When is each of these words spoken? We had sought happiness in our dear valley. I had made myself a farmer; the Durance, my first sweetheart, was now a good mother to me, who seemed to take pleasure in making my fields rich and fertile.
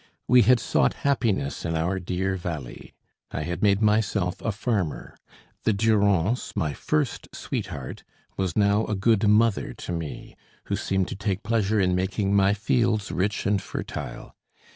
We 0.27 0.41
had 0.41 0.59
sought 0.59 0.95
happiness 1.05 1.63
in 1.63 1.75
our 1.75 1.99
dear 1.99 2.35
valley. 2.35 2.95
I 3.29 3.43
had 3.43 3.61
made 3.61 3.83
myself 3.83 4.41
a 4.41 4.51
farmer; 4.51 5.15
the 5.63 5.73
Durance, 5.73 6.55
my 6.55 6.73
first 6.73 7.27
sweetheart, 7.35 8.03
was 8.35 8.55
now 8.57 8.85
a 8.87 8.95
good 8.95 9.27
mother 9.27 9.75
to 9.75 9.91
me, 9.91 10.35
who 10.63 10.75
seemed 10.75 11.07
to 11.09 11.15
take 11.15 11.43
pleasure 11.43 11.79
in 11.79 11.93
making 11.93 12.33
my 12.35 12.55
fields 12.55 13.11
rich 13.11 13.45
and 13.45 13.61
fertile. 13.61 14.35